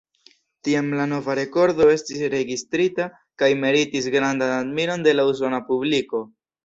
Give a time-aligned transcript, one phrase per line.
[0.67, 3.07] Tiam la nova rekordo estis registrita
[3.43, 6.25] kaj meritis grandan admiron de la usona publiko.